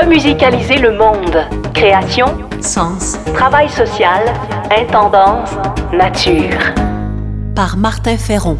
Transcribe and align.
Remusicaliser 0.00 0.76
le 0.76 0.92
monde. 0.96 1.46
Création, 1.74 2.26
sens, 2.60 3.18
travail 3.34 3.68
social, 3.68 4.22
intendance, 4.70 5.50
nature. 5.92 6.74
Par 7.54 7.76
Martin 7.76 8.16
Ferron. 8.16 8.56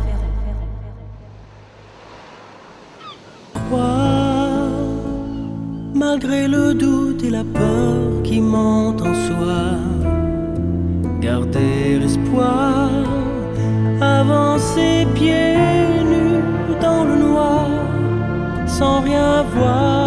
malgré 6.11 6.49
le 6.49 6.75
doute 6.75 7.23
et 7.23 7.31
la 7.31 7.45
peur 7.45 8.23
qui 8.25 8.41
montent 8.41 9.03
en 9.03 9.15
soi. 9.27 9.61
Garder 11.21 12.01
espoir, 12.05 12.91
avancer 14.01 15.07
pieds 15.15 15.57
nus 16.13 16.43
dans 16.81 17.05
le 17.05 17.17
noir, 17.27 17.69
sans 18.67 19.01
rien 19.01 19.45
voir, 19.55 20.00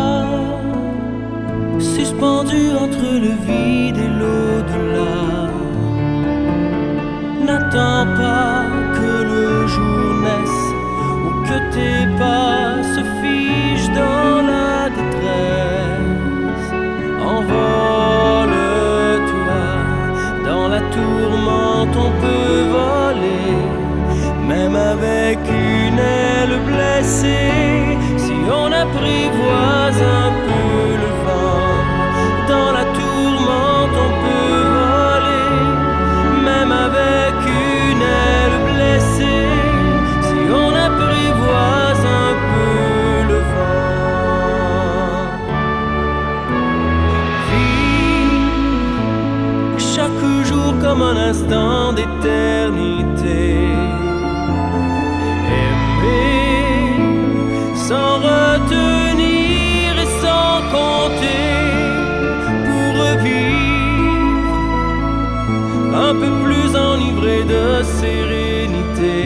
tes 11.73 12.05
pas 12.17 12.83
se 12.93 13.01
figent 13.19 13.93
dans 14.01 14.41
la 14.51 14.89
détresse. 14.97 16.71
Envole-toi, 17.35 18.53
dans 20.45 20.67
la 20.67 20.81
tourmente 20.95 21.95
on 22.05 22.11
peut 22.23 22.61
voler, 22.77 23.57
même 24.47 24.75
avec 24.75 25.39
une 25.49 25.99
aile 25.99 26.57
blessée. 26.69 27.97
Si 28.17 28.35
on 28.61 28.71
apprivoise 28.83 30.01
un 30.01 30.31
peu 30.45 30.52
un 51.13 51.17
instant 51.29 51.93
d'éternité. 51.93 53.67
Aimer 55.61 56.97
sans 57.75 58.15
retenir 58.29 59.89
et 60.03 60.11
sans 60.23 60.53
compter 60.75 61.53
pour 62.67 62.89
revivre 63.05 64.55
un 66.09 66.13
peu 66.21 66.31
plus 66.45 66.69
enivré 66.75 67.37
de 67.43 67.65
sérénité. 67.99 69.21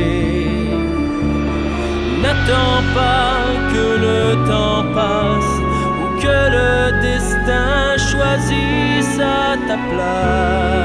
N'attends 2.21 2.83
pas 2.99 3.37
que 3.73 3.87
le 4.05 4.19
temps 4.49 4.83
passe 4.93 5.55
ou 6.01 6.05
que 6.23 6.37
le 6.57 6.73
destin 7.01 7.79
choisisse 8.09 9.19
à 9.19 9.55
ta 9.67 9.77
place. 9.89 10.76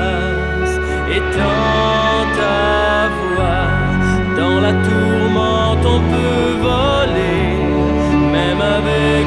Étends 1.14 2.24
ta 2.38 3.08
voix, 3.18 3.68
dans 4.34 4.60
la 4.60 4.72
tourmente 4.72 5.84
on 5.84 6.00
peut 6.12 6.52
voler, 6.66 7.48
même 8.32 8.62
avec 8.62 9.26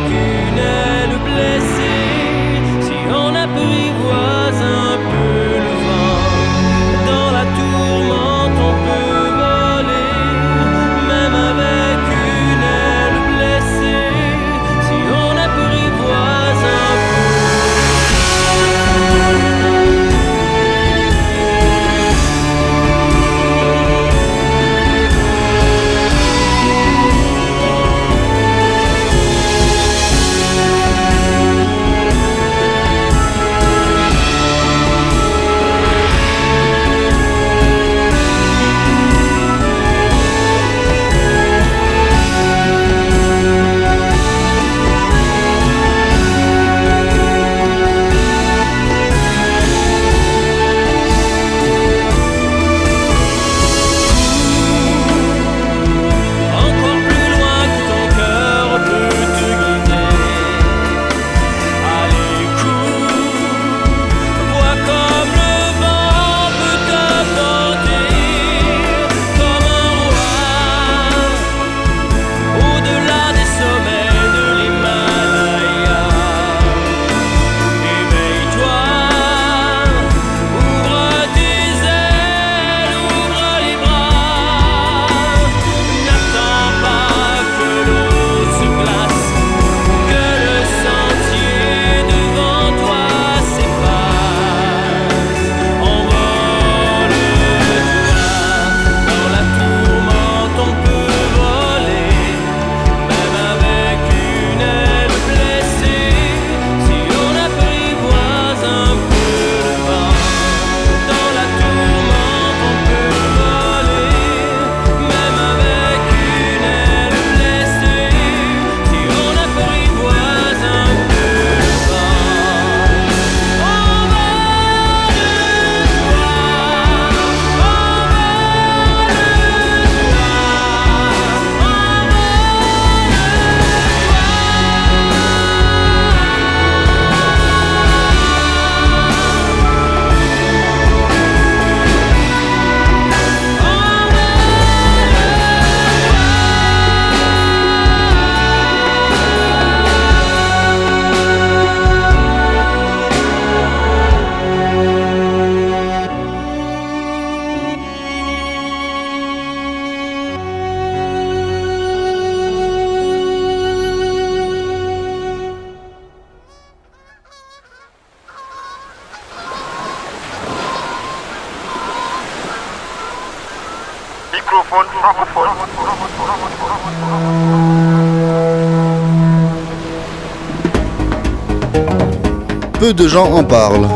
Peu 182.79 182.93
de 182.93 183.07
gens 183.07 183.31
en 183.31 183.43
parlent. 183.43 183.87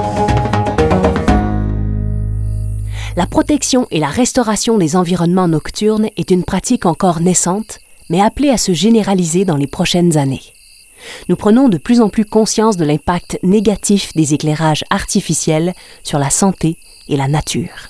La 3.15 3.25
protection 3.25 3.87
et 3.89 3.99
la 3.99 4.07
restauration 4.07 4.77
des 4.77 4.95
environnements 4.95 5.47
nocturnes 5.47 6.09
est 6.15 6.29
une 6.29 6.43
pratique 6.43 6.85
encore 6.85 7.21
naissante, 7.21 7.79
mais 8.09 8.21
appelée 8.21 8.49
à 8.49 8.57
se 8.57 8.73
généraliser 8.73 9.45
dans 9.45 9.57
les 9.57 9.67
prochaines 9.67 10.15
années. 10.15 10.43
Nous 11.27 11.35
prenons 11.35 11.69
de 11.69 11.79
plus 11.79 12.01
en 12.01 12.09
plus 12.09 12.25
conscience 12.25 12.77
de 12.77 12.85
l'impact 12.85 13.39
négatif 13.41 14.13
des 14.13 14.35
éclairages 14.35 14.83
artificiels 14.91 15.73
sur 16.03 16.19
la 16.19 16.29
santé 16.29 16.77
et 17.07 17.17
la 17.17 17.27
nature. 17.27 17.89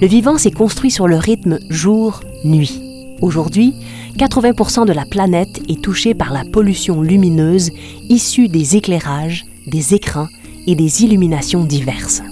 Le 0.00 0.06
vivant 0.06 0.38
s'est 0.38 0.50
construit 0.50 0.90
sur 0.90 1.08
le 1.08 1.16
rythme 1.16 1.58
jour-nuit. 1.70 2.80
Aujourd'hui, 3.20 3.74
80% 4.18 4.86
de 4.86 4.92
la 4.92 5.04
planète 5.04 5.62
est 5.68 5.82
touchée 5.82 6.14
par 6.14 6.32
la 6.32 6.44
pollution 6.44 7.02
lumineuse 7.02 7.70
issue 8.08 8.48
des 8.48 8.76
éclairages, 8.76 9.44
des 9.66 9.94
écrans 9.94 10.28
et 10.66 10.74
des 10.74 11.04
illuminations 11.04 11.64
diverses. 11.64 12.22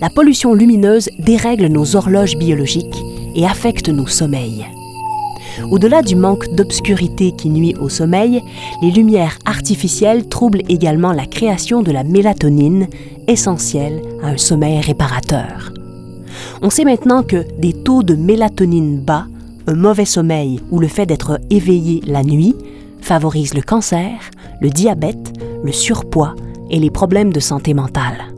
La 0.00 0.10
pollution 0.10 0.54
lumineuse 0.54 1.08
dérègle 1.18 1.66
nos 1.66 1.96
horloges 1.96 2.36
biologiques 2.36 3.02
et 3.34 3.46
affecte 3.46 3.88
nos 3.88 4.06
sommeils. 4.06 4.66
Au-delà 5.70 6.02
du 6.02 6.16
manque 6.16 6.54
d'obscurité 6.54 7.32
qui 7.36 7.48
nuit 7.48 7.74
au 7.80 7.88
sommeil, 7.88 8.42
les 8.82 8.90
lumières 8.90 9.38
artificielles 9.44 10.28
troublent 10.28 10.62
également 10.68 11.12
la 11.12 11.26
création 11.26 11.82
de 11.82 11.92
la 11.92 12.04
mélatonine, 12.04 12.88
essentielle 13.26 14.02
à 14.22 14.28
un 14.28 14.36
sommeil 14.36 14.80
réparateur. 14.80 15.72
On 16.66 16.70
sait 16.70 16.84
maintenant 16.84 17.22
que 17.22 17.46
des 17.60 17.72
taux 17.84 18.02
de 18.02 18.16
mélatonine 18.16 19.00
bas, 19.00 19.28
un 19.68 19.76
mauvais 19.76 20.04
sommeil 20.04 20.60
ou 20.72 20.80
le 20.80 20.88
fait 20.88 21.06
d'être 21.06 21.38
éveillé 21.48 22.02
la 22.04 22.24
nuit 22.24 22.56
favorisent 23.00 23.54
le 23.54 23.62
cancer, 23.62 24.10
le 24.60 24.68
diabète, 24.68 25.32
le 25.62 25.70
surpoids 25.70 26.34
et 26.68 26.80
les 26.80 26.90
problèmes 26.90 27.32
de 27.32 27.38
santé 27.38 27.72
mentale. 27.72 28.34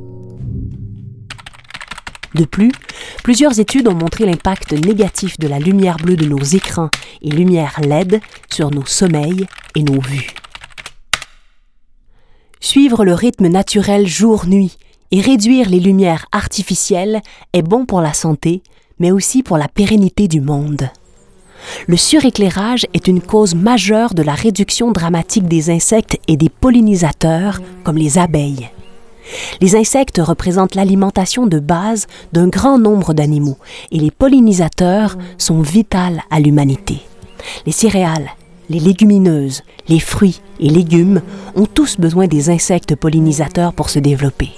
De 2.34 2.44
plus, 2.44 2.70
plusieurs 3.24 3.60
études 3.60 3.88
ont 3.88 3.94
montré 3.94 4.26
l'impact 4.26 4.72
négatif 4.72 5.38
de 5.38 5.48
la 5.48 5.58
lumière 5.58 5.96
bleue 5.96 6.16
de 6.16 6.26
nos 6.26 6.36
écrans 6.36 6.90
et 7.22 7.30
lumière 7.30 7.80
LED 7.80 8.20
sur 8.52 8.70
nos 8.70 8.84
sommeils 8.84 9.46
et 9.74 9.82
nos 9.82 10.02
vues. 10.02 10.34
Suivre 12.60 13.06
le 13.06 13.14
rythme 13.14 13.48
naturel 13.48 14.06
jour-nuit 14.06 14.76
et 15.10 15.20
réduire 15.20 15.68
les 15.68 15.80
lumières 15.80 16.26
artificielles 16.32 17.20
est 17.52 17.62
bon 17.62 17.86
pour 17.86 18.00
la 18.00 18.12
santé, 18.12 18.62
mais 18.98 19.10
aussi 19.10 19.42
pour 19.42 19.58
la 19.58 19.68
pérennité 19.68 20.28
du 20.28 20.40
monde. 20.40 20.90
Le 21.86 21.96
suréclairage 21.96 22.86
est 22.94 23.08
une 23.08 23.20
cause 23.20 23.54
majeure 23.54 24.14
de 24.14 24.22
la 24.22 24.34
réduction 24.34 24.92
dramatique 24.92 25.48
des 25.48 25.70
insectes 25.70 26.18
et 26.28 26.36
des 26.36 26.48
pollinisateurs, 26.48 27.60
comme 27.84 27.96
les 27.96 28.18
abeilles. 28.18 28.70
Les 29.60 29.76
insectes 29.76 30.20
représentent 30.24 30.74
l'alimentation 30.74 31.46
de 31.46 31.58
base 31.58 32.06
d'un 32.32 32.48
grand 32.48 32.78
nombre 32.78 33.12
d'animaux 33.12 33.58
et 33.90 33.98
les 33.98 34.10
pollinisateurs 34.10 35.18
sont 35.36 35.60
vitaux 35.60 35.98
à 36.30 36.40
l'humanité. 36.40 37.00
Les 37.66 37.72
céréales, 37.72 38.30
les 38.70 38.80
légumineuses, 38.80 39.62
les 39.88 40.00
fruits 40.00 40.40
et 40.60 40.68
légumes 40.68 41.22
ont 41.56 41.66
tous 41.66 41.98
besoin 41.98 42.26
des 42.26 42.50
insectes 42.50 42.96
pollinisateurs 42.96 43.72
pour 43.72 43.90
se 43.90 43.98
développer. 43.98 44.50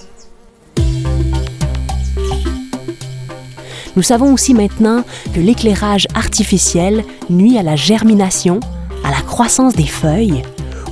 Nous 3.96 4.02
savons 4.02 4.32
aussi 4.32 4.54
maintenant 4.54 5.02
que 5.34 5.40
l'éclairage 5.40 6.06
artificiel 6.14 7.04
nuit 7.28 7.58
à 7.58 7.62
la 7.62 7.76
germination, 7.76 8.60
à 9.04 9.10
la 9.10 9.20
croissance 9.22 9.74
des 9.74 9.86
feuilles 9.86 10.42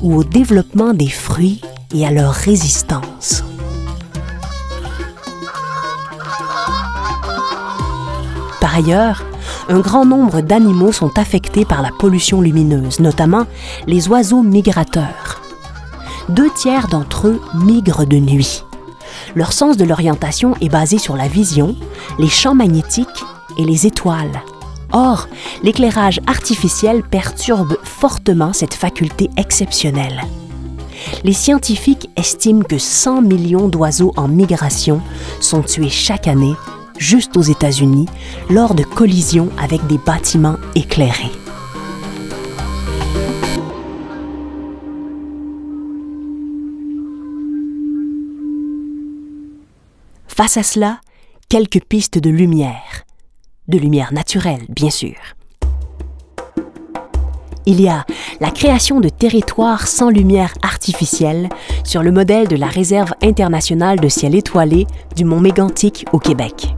ou 0.03 0.17
au 0.17 0.25
développement 0.25 0.95
des 0.95 1.09
fruits 1.09 1.61
et 1.95 2.07
à 2.07 2.11
leur 2.11 2.33
résistance. 2.33 3.45
Par 8.61 8.75
ailleurs, 8.77 9.25
un 9.69 9.81
grand 9.81 10.05
nombre 10.05 10.41
d'animaux 10.41 10.93
sont 10.93 11.19
affectés 11.19 11.65
par 11.65 11.83
la 11.83 11.91
pollution 11.91 12.41
lumineuse, 12.41 13.01
notamment 13.01 13.45
les 13.87 14.09
oiseaux 14.09 14.43
migrateurs. 14.43 15.41
Deux 16.29 16.51
tiers 16.51 16.89
d'entre 16.89 17.29
eux 17.29 17.41
migrent 17.55 18.07
de 18.07 18.17
nuit. 18.17 18.65
Leur 19.35 19.53
sens 19.53 19.77
de 19.77 19.85
l'orientation 19.85 20.55
est 20.61 20.69
basé 20.69 20.99
sur 20.99 21.17
la 21.17 21.29
vision, 21.29 21.77
les 22.19 22.29
champs 22.29 22.55
magnétiques 22.55 23.25
et 23.59 23.65
les 23.65 23.87
étoiles. 23.87 24.43
Or, 24.93 25.29
l'éclairage 25.63 26.21
artificiel 26.27 27.03
perturbe 27.03 27.77
fortement 27.83 28.53
cette 28.53 28.75
faculté 28.75 29.31
exceptionnelle. 29.37 30.23
Les 31.25 31.33
scientifiques 31.33 32.11
estiment 32.17 32.63
que 32.63 32.79
100 32.79 33.23
millions 33.23 33.69
d'oiseaux 33.69 34.13
en 34.17 34.29
migration 34.29 35.01
sont 35.41 35.63
tués 35.63 35.91
chaque 35.91 36.27
année 36.27 36.55
juste 36.99 37.37
aux 37.37 37.43
États-Unis, 37.43 38.07
lors 38.51 38.75
de 38.75 38.83
collisions 38.83 39.49
avec 39.59 39.87
des 39.87 39.99
bâtiments 39.99 40.57
éclairés. 40.75 41.31
Face 50.27 50.57
à 50.57 50.63
cela, 50.63 51.01
quelques 51.49 51.83
pistes 51.83 52.19
de 52.19 52.29
lumière. 52.29 53.07
De 53.69 53.79
lumière 53.79 54.13
naturelle, 54.13 54.67
bien 54.69 54.91
sûr. 54.91 55.15
Il 57.65 57.81
y 57.81 57.89
a 57.89 58.05
la 58.41 58.51
création 58.51 59.01
de 59.01 59.09
territoires 59.09 59.87
sans 59.87 60.11
lumière 60.11 60.53
artificielle 60.63 61.49
sur 61.85 62.03
le 62.03 62.13
modèle 62.13 62.49
de 62.49 62.57
la 62.57 62.67
Réserve 62.67 63.15
internationale 63.23 63.99
de 63.99 64.09
ciel 64.09 64.35
étoilé 64.35 64.87
du 65.17 65.25
Mont 65.25 65.41
Mégantic 65.41 66.05
au 66.13 66.19
Québec. 66.19 66.75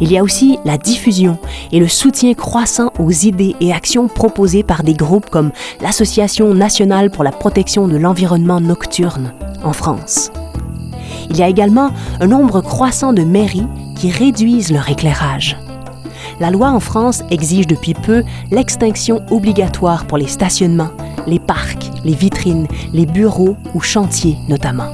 Il 0.00 0.10
y 0.10 0.18
a 0.18 0.24
aussi 0.24 0.58
la 0.64 0.78
diffusion 0.78 1.38
et 1.70 1.78
le 1.78 1.88
soutien 1.88 2.34
croissant 2.34 2.90
aux 2.98 3.10
idées 3.10 3.54
et 3.60 3.72
actions 3.72 4.08
proposées 4.08 4.64
par 4.64 4.82
des 4.82 4.94
groupes 4.94 5.30
comme 5.30 5.52
l'Association 5.80 6.54
nationale 6.54 7.12
pour 7.12 7.22
la 7.22 7.32
protection 7.32 7.86
de 7.86 7.96
l'environnement 7.96 8.60
nocturne 8.60 9.32
en 9.62 9.72
France. 9.72 10.32
Il 11.30 11.36
y 11.36 11.42
a 11.42 11.48
également 11.48 11.90
un 12.20 12.26
nombre 12.26 12.60
croissant 12.60 13.12
de 13.12 13.22
mairies 13.22 13.66
qui 13.96 14.10
réduisent 14.10 14.72
leur 14.72 14.88
éclairage. 14.90 15.56
La 16.40 16.50
loi 16.50 16.70
en 16.70 16.80
France 16.80 17.22
exige 17.30 17.66
depuis 17.66 17.94
peu 17.94 18.22
l'extinction 18.50 19.22
obligatoire 19.30 20.06
pour 20.06 20.18
les 20.18 20.28
stationnements, 20.28 20.90
les 21.26 21.38
parcs, 21.38 21.90
les 22.04 22.14
vitrines, 22.14 22.66
les 22.92 23.06
bureaux 23.06 23.56
ou 23.74 23.80
chantiers 23.80 24.36
notamment 24.48 24.90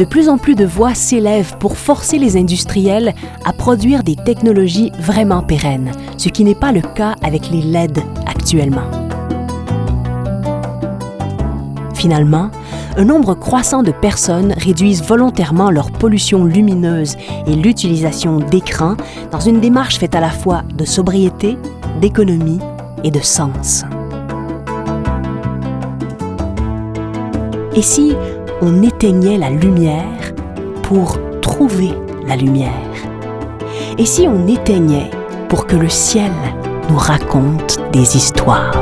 de 0.00 0.06
plus 0.06 0.30
en 0.30 0.38
plus 0.38 0.54
de 0.54 0.64
voix 0.64 0.94
s'élèvent 0.94 1.58
pour 1.58 1.76
forcer 1.76 2.18
les 2.18 2.38
industriels 2.38 3.14
à 3.44 3.52
produire 3.52 4.02
des 4.02 4.16
technologies 4.16 4.90
vraiment 4.98 5.42
pérennes, 5.42 5.92
ce 6.16 6.30
qui 6.30 6.42
n'est 6.42 6.54
pas 6.54 6.72
le 6.72 6.80
cas 6.80 7.16
avec 7.22 7.50
les 7.50 7.60
LED 7.60 7.98
actuellement. 8.26 8.90
Finalement, 11.92 12.50
un 13.00 13.04
nombre 13.06 13.32
croissant 13.32 13.82
de 13.82 13.92
personnes 13.92 14.52
réduisent 14.58 15.02
volontairement 15.02 15.70
leur 15.70 15.90
pollution 15.90 16.44
lumineuse 16.44 17.16
et 17.46 17.56
l'utilisation 17.56 18.40
d'écrans 18.40 18.94
dans 19.30 19.40
une 19.40 19.58
démarche 19.58 19.98
faite 19.98 20.14
à 20.14 20.20
la 20.20 20.28
fois 20.28 20.64
de 20.74 20.84
sobriété, 20.84 21.56
d'économie 22.02 22.60
et 23.02 23.10
de 23.10 23.20
sens. 23.20 23.86
Et 27.74 27.80
si 27.80 28.14
on 28.60 28.82
éteignait 28.82 29.38
la 29.38 29.48
lumière 29.48 30.34
pour 30.82 31.16
trouver 31.40 31.94
la 32.26 32.36
lumière? 32.36 32.70
Et 33.96 34.04
si 34.04 34.28
on 34.28 34.46
éteignait 34.46 35.08
pour 35.48 35.66
que 35.66 35.76
le 35.76 35.88
ciel 35.88 36.32
nous 36.90 36.98
raconte 36.98 37.78
des 37.94 38.18
histoires? 38.18 38.76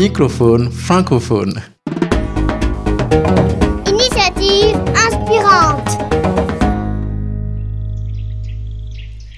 Microphone 0.00 0.70
francophone. 0.70 1.60
Initiative 3.86 4.74
inspirante. 4.96 5.98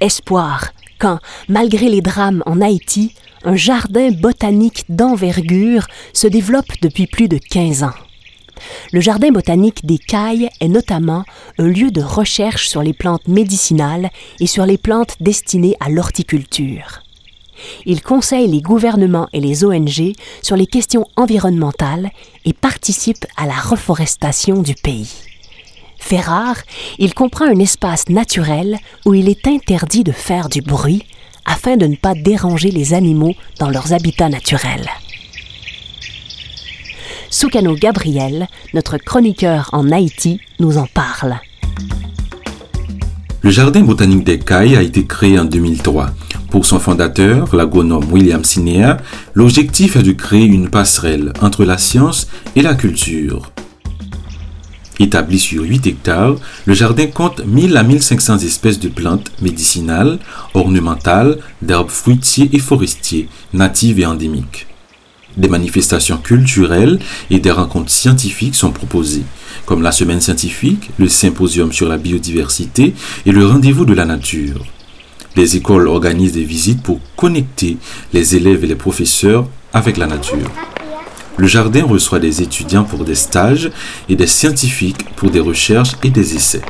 espoir 0.01 0.69
quand, 1.01 1.19
malgré 1.49 1.89
les 1.89 2.01
drames 2.01 2.45
en 2.47 2.61
Haïti, 2.61 3.17
un 3.43 3.57
jardin 3.57 4.13
botanique 4.13 4.85
d'envergure 4.89 5.89
se 6.13 6.29
développe 6.29 6.81
depuis 6.81 7.09
plus 7.09 7.27
de 7.27 7.39
15 7.39 7.83
ans. 7.83 7.99
Le 8.93 9.01
jardin 9.01 9.33
botanique 9.33 9.85
des 9.85 9.99
Cailles 9.99 10.49
est 10.61 10.69
notamment 10.69 11.25
un 11.59 11.67
lieu 11.67 11.91
de 11.91 12.03
recherche 12.03 12.69
sur 12.69 12.85
les 12.85 12.93
plantes 12.93 13.27
médicinales 13.27 14.11
et 14.39 14.47
sur 14.47 14.65
les 14.65 14.79
plantes 14.79 15.17
destinées 15.19 15.75
à 15.81 15.89
l'horticulture. 15.89 17.03
Il 17.87 18.03
conseille 18.03 18.49
les 18.49 18.61
gouvernements 18.61 19.29
et 19.33 19.41
les 19.41 19.65
ONG 19.65 20.13
sur 20.43 20.57
les 20.57 20.67
questions 20.67 21.07
environnementales 21.17 22.11
et 22.45 22.53
participe 22.53 23.27
à 23.37 23.47
la 23.47 23.55
reforestation 23.55 24.63
du 24.63 24.75
pays. 24.75 25.11
Fait 25.99 26.21
rare, 26.21 26.57
il 26.99 27.15
comprend 27.15 27.47
un 27.47 27.59
espace 27.59 28.09
naturel 28.09 28.79
où 29.07 29.15
il 29.15 29.29
est 29.29 29.47
interdit 29.47 30.05
de 30.05 30.13
faire 30.13 30.49
du 30.49 30.61
bruit 30.61 31.05
afin 31.45 31.77
de 31.77 31.87
ne 31.87 31.97
pas 31.97 32.15
déranger 32.15 32.71
les 32.71 32.95
animaux 32.95 33.35
dans 33.59 33.71
leurs 33.71 33.93
habitats 33.93 34.29
naturels. 34.29 34.89
Soukano 37.31 37.75
Gabriel, 37.75 38.47
notre 38.75 38.99
chroniqueur 38.99 39.71
en 39.73 39.91
Haïti, 39.91 40.41
nous 40.61 40.77
en 40.77 40.87
parle. 40.87 41.39
Le 43.41 43.51
Jardin 43.51 43.83
botanique 43.83 44.25
des 44.25 44.39
Cailles 44.39 44.77
a 44.77 44.83
été 44.83 45.07
créé 45.07 45.39
en 45.39 45.45
2003. 45.45 46.11
Pour 46.53 46.67
son 46.67 46.79
fondateur, 46.79 47.57
l'agronome 47.57 48.13
William 48.13 48.45
Sinéa, 48.45 48.99
l'objectif 49.33 49.97
est 49.97 50.03
de 50.03 50.13
créer 50.13 50.45
une 50.45 50.69
passerelle 50.69 51.33
entre 51.41 51.65
la 51.65 51.79
science 51.79 52.29
et 52.55 52.61
la 52.61 52.75
culture. 52.75 53.51
Établi 55.01 55.39
sur 55.39 55.63
8 55.63 55.87
hectares, 55.87 56.35
le 56.67 56.75
jardin 56.75 57.07
compte 57.07 57.43
1000 57.47 57.75
à 57.75 57.83
1500 57.83 58.41
espèces 58.41 58.81
de 58.81 58.91
plantes 58.91 59.33
médicinales, 59.41 60.19
ornementales, 60.53 61.39
d'arbres 61.63 61.91
fruitiers 61.91 62.51
et 62.53 62.59
forestiers, 62.59 63.31
natives 63.55 64.01
et 64.01 64.05
endémiques. 64.05 64.67
Des 65.39 65.49
manifestations 65.49 66.19
culturelles 66.19 66.99
et 67.31 67.41
des 67.41 67.51
rencontres 67.51 67.91
scientifiques 67.91 68.57
sont 68.57 68.73
proposées, 68.73 69.25
comme 69.65 69.81
la 69.81 69.91
semaine 69.91 70.21
scientifique, 70.21 70.91
le 70.99 71.09
symposium 71.09 71.73
sur 71.73 71.89
la 71.89 71.97
biodiversité 71.97 72.93
et 73.25 73.33
le 73.33 73.47
rendez-vous 73.47 73.87
de 73.87 73.95
la 73.95 74.05
nature. 74.05 74.67
Les 75.35 75.57
écoles 75.57 75.89
organisent 75.89 76.33
des 76.33 76.45
visites 76.45 76.83
pour 76.83 77.01
connecter 77.17 77.79
les 78.13 78.37
élèves 78.37 78.65
et 78.65 78.67
les 78.67 78.75
professeurs 78.75 79.47
avec 79.73 79.97
la 79.97 80.07
nature. 80.07 80.51
Le 81.39 81.47
jardin 81.47 81.85
reçoit 81.85 82.19
des 82.19 82.43
étudiants 82.43 82.85
pour 82.85 83.05
des 83.05 83.15
stages 83.15 83.71
et 84.11 84.17
des 84.17 84.27
scientifiques 84.27 85.07
pour 85.17 85.31
des 85.31 85.41
recherches 85.41 85.97
et 86.03 86.11
des 86.11 86.35
essais. 86.35 86.61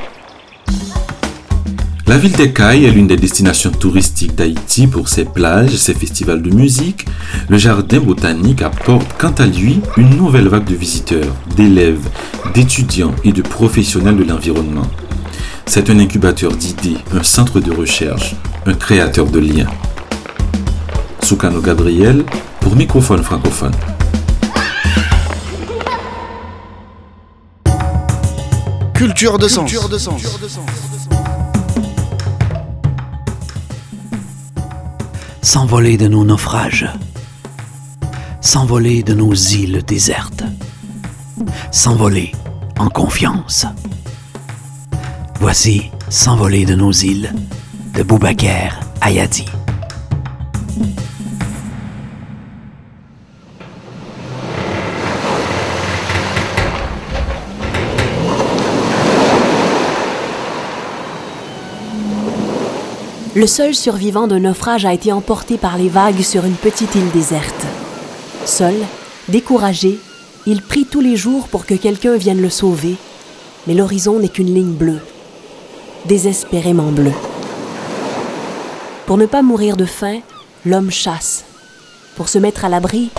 La 2.07 2.17
ville 2.17 2.31
d'Ekaï 2.31 2.85
est 2.85 2.91
l'une 2.91 3.07
des 3.07 3.17
destinations 3.17 3.71
touristiques 3.71 4.35
d'Haïti 4.35 4.87
pour 4.87 5.09
ses 5.09 5.25
plages, 5.25 5.75
ses 5.75 5.93
festivals 5.93 6.41
de 6.41 6.53
musique. 6.53 7.05
Le 7.49 7.57
jardin 7.57 7.99
botanique 7.99 8.61
apporte 8.61 9.07
quant 9.17 9.33
à 9.39 9.45
lui 9.45 9.81
une 9.97 10.15
nouvelle 10.15 10.47
vague 10.47 10.69
de 10.69 10.75
visiteurs, 10.75 11.33
d'élèves, 11.55 12.07
d'étudiants 12.53 13.15
et 13.23 13.31
de 13.33 13.41
professionnels 13.41 14.17
de 14.17 14.23
l'environnement. 14.23 14.87
C'est 15.65 15.89
un 15.89 15.99
incubateur 15.99 16.51
d'idées, 16.55 16.97
un 17.13 17.23
centre 17.23 17.59
de 17.59 17.71
recherche, 17.71 18.35
un 18.65 18.73
créateur 18.73 19.25
de 19.25 19.39
liens. 19.39 19.69
Soukano 21.23 21.61
Gabriel 21.61 22.23
pour 22.59 22.75
Microphone 22.75 23.23
francophone. 23.23 23.73
Culture 28.93 29.39
de 29.39 29.47
sens. 29.47 29.71
S'envoler 35.41 35.97
de 35.97 36.07
nos 36.07 36.23
naufrages. 36.23 36.87
S'envoler 38.41 39.03
de 39.03 39.13
nos 39.13 39.33
îles 39.33 39.83
désertes. 39.85 40.43
S'envoler 41.71 42.31
en 42.77 42.89
confiance. 42.89 43.65
Voici 45.45 45.91
S'envoler 46.09 46.63
de 46.63 46.73
nos 46.73 46.93
îles 46.93 47.33
de 47.93 48.01
Boubaker 48.01 48.79
Ayadi. 49.01 49.43
Le 63.35 63.45
seul 63.45 63.75
survivant 63.75 64.27
d'un 64.27 64.39
naufrage 64.39 64.85
a 64.85 64.93
été 64.93 65.11
emporté 65.11 65.57
par 65.57 65.77
les 65.77 65.89
vagues 65.89 66.21
sur 66.21 66.45
une 66.45 66.53
petite 66.53 66.95
île 66.95 67.11
déserte. 67.11 67.65
Seul, 68.45 68.75
découragé, 69.27 69.99
il 70.47 70.61
prie 70.61 70.85
tous 70.85 71.01
les 71.01 71.17
jours 71.17 71.49
pour 71.49 71.65
que 71.65 71.75
quelqu'un 71.75 72.15
vienne 72.15 72.41
le 72.41 72.49
sauver, 72.49 72.95
mais 73.67 73.73
l'horizon 73.73 74.19
n'est 74.19 74.29
qu'une 74.29 74.53
ligne 74.53 74.71
bleue, 74.71 75.01
désespérément 76.05 76.91
bleue. 76.91 77.13
Pour 79.05 79.17
ne 79.17 79.25
pas 79.25 79.41
mourir 79.41 79.77
de 79.77 79.85
faim, 79.85 80.19
l'homme 80.65 80.91
chasse. 80.91 81.43
Pour 82.15 82.29
se 82.29 82.37
mettre 82.37 82.65
à 82.65 82.69
l'abri, 82.69 83.09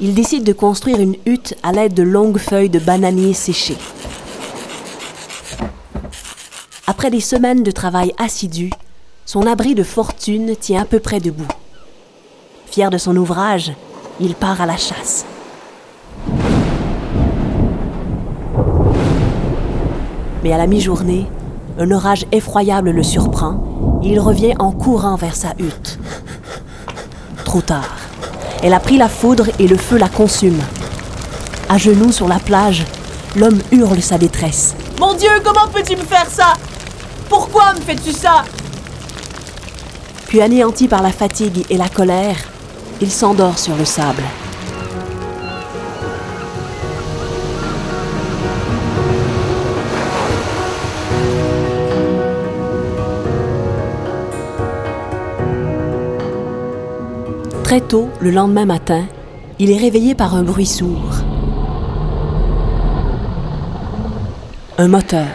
il 0.00 0.14
décide 0.14 0.44
de 0.44 0.52
construire 0.52 1.00
une 1.00 1.16
hutte 1.26 1.56
à 1.62 1.72
l'aide 1.72 1.94
de 1.94 2.02
longues 2.02 2.38
feuilles 2.38 2.70
de 2.70 2.78
bananier 2.78 3.34
séchées. 3.34 3.78
Après 6.86 7.10
des 7.10 7.20
semaines 7.20 7.62
de 7.62 7.70
travail 7.70 8.12
assidu, 8.18 8.70
son 9.24 9.46
abri 9.46 9.74
de 9.74 9.82
fortune 9.82 10.54
tient 10.56 10.82
à 10.82 10.84
peu 10.84 11.00
près 11.00 11.20
debout. 11.20 11.48
Fier 12.66 12.90
de 12.90 12.98
son 12.98 13.16
ouvrage, 13.16 13.72
il 14.20 14.34
part 14.34 14.60
à 14.60 14.66
la 14.66 14.76
chasse. 14.76 15.24
Mais 20.42 20.52
à 20.52 20.58
la 20.58 20.66
mi-journée, 20.66 21.26
un 21.78 21.90
orage 21.90 22.24
effroyable 22.32 22.90
le 22.90 23.02
surprend 23.02 24.00
et 24.02 24.08
il 24.08 24.20
revient 24.20 24.54
en 24.58 24.72
courant 24.72 25.16
vers 25.16 25.34
sa 25.34 25.54
hutte. 25.58 25.98
Trop 27.44 27.60
tard. 27.60 27.96
Elle 28.62 28.74
a 28.74 28.80
pris 28.80 28.96
la 28.96 29.08
foudre 29.08 29.48
et 29.58 29.66
le 29.66 29.76
feu 29.76 29.98
la 29.98 30.08
consume. 30.08 30.58
À 31.68 31.78
genoux 31.78 32.12
sur 32.12 32.28
la 32.28 32.38
plage, 32.38 32.84
l'homme 33.36 33.60
hurle 33.72 34.00
sa 34.00 34.18
détresse. 34.18 34.74
Mon 35.00 35.14
Dieu, 35.14 35.30
comment 35.44 35.68
peux-tu 35.72 35.96
me 35.96 36.02
faire 36.02 36.26
ça? 36.30 36.54
Pourquoi 37.28 37.74
me 37.74 37.80
fais-tu 37.80 38.12
ça? 38.12 38.44
Puis 40.28 40.40
anéanti 40.40 40.88
par 40.88 41.02
la 41.02 41.10
fatigue 41.10 41.64
et 41.68 41.76
la 41.76 41.88
colère, 41.88 42.36
il 43.00 43.10
s'endort 43.10 43.58
sur 43.58 43.76
le 43.76 43.84
sable. 43.84 44.22
Très 57.74 57.80
tôt, 57.80 58.08
le 58.20 58.30
lendemain 58.30 58.66
matin, 58.66 59.02
il 59.58 59.72
est 59.72 59.76
réveillé 59.76 60.14
par 60.14 60.36
un 60.36 60.44
bruit 60.44 60.64
sourd. 60.64 61.10
Un 64.78 64.86
moteur. 64.86 65.26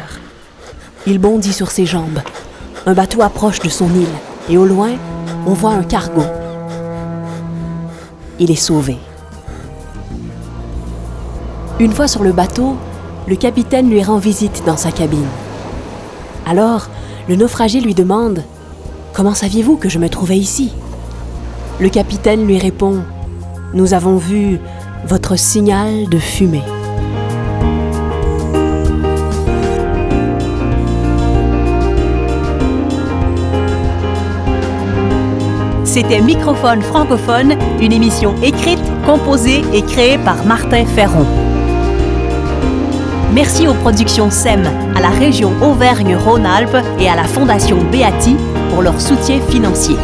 Il 1.06 1.20
bondit 1.20 1.52
sur 1.52 1.70
ses 1.70 1.86
jambes. 1.86 2.22
Un 2.86 2.94
bateau 2.94 3.24
approche 3.24 3.60
de 3.60 3.68
son 3.68 3.90
île 3.94 4.08
et 4.50 4.58
au 4.58 4.64
loin, 4.66 4.92
on 5.46 5.52
voit 5.52 5.74
un 5.74 5.84
cargo. 5.84 6.24
Il 8.40 8.52
est 8.52 8.56
sauvé. 8.56 8.96
Une 11.78 11.92
fois 11.92 12.08
sur 12.08 12.24
le 12.24 12.32
bateau, 12.32 12.78
le 13.28 13.36
capitaine 13.36 13.90
lui 13.90 14.02
rend 14.02 14.18
visite 14.18 14.64
dans 14.66 14.78
sa 14.78 14.94
cabine. 14.94 15.28
Alors, 16.46 16.88
le 17.28 17.36
naufragé 17.36 17.82
lui 17.82 17.96
demande 17.96 18.46
Comment 19.12 19.36
saviez-vous 19.36 19.76
que 19.76 19.90
je 19.90 20.00
me 20.00 20.08
trouvais 20.08 20.38
ici? 20.38 20.72
Le 21.80 21.88
capitaine 21.88 22.46
lui 22.46 22.58
répond 22.58 23.04
Nous 23.74 23.94
avons 23.94 24.18
vu 24.18 24.60
votre 25.06 25.38
signal 25.38 26.10
de 26.10 26.18
fumée. 26.18 26.62
C'était 35.86 36.20
Microphone 36.20 36.82
francophone, 36.82 37.56
une 37.80 37.94
émission 37.94 38.36
écrite, 38.44 38.84
composée 39.06 39.62
et 39.74 39.82
créée 39.82 40.18
par 40.18 40.44
Martin 40.46 40.86
Ferron. 40.86 41.26
Merci 43.34 43.70
aux 43.70 43.74
productions 43.74 44.30
SEM, 44.30 44.64
à 44.96 45.00
la 45.00 45.10
région 45.10 45.54
Auvergne-Rhône-Alpes 45.62 46.86
et 47.00 47.08
à 47.08 47.16
la 47.16 47.24
Fondation 47.24 47.78
Beati 47.90 48.36
pour 48.70 48.82
leur 48.82 49.00
soutien 49.00 49.40
financier. 49.50 49.96